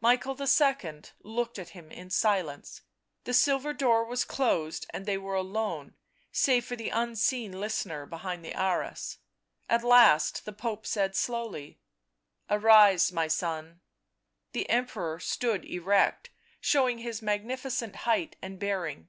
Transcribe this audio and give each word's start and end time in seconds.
Michael 0.00 0.36
II. 0.40 1.02
looked 1.24 1.58
at 1.58 1.70
him 1.70 1.90
in 1.90 2.08
silence; 2.08 2.82
the 3.24 3.34
silver 3.34 3.72
door 3.72 4.04
was 4.04 4.24
closed, 4.24 4.86
and 4.90 5.06
they 5.06 5.18
were 5.18 5.34
alone, 5.34 5.96
save 6.30 6.64
for 6.64 6.76
the 6.76 6.90
unseen 6.90 7.50
listener 7.58 8.06
behind 8.06 8.44
the 8.44 8.54
arras. 8.54 9.18
At 9.68 9.82
last 9.82 10.44
the 10.44 10.52
Pope 10.52 10.86
said 10.86 11.16
slowly:" 11.16 11.80
Arise, 12.48 13.10
my 13.10 13.26
son." 13.26 13.80
The 14.52 14.70
Emperor 14.70 15.18
stood 15.18 15.64
erect, 15.64 16.30
showing 16.60 16.98
his 16.98 17.20
magnificent 17.20 17.96
height 18.06 18.36
and 18.40 18.60
bearing. 18.60 19.08